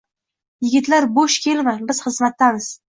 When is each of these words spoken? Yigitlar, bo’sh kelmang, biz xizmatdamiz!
Yigitlar, 0.67 1.07
bo’sh 1.19 1.39
kelmang, 1.47 1.87
biz 1.93 2.05
xizmatdamiz! 2.09 2.77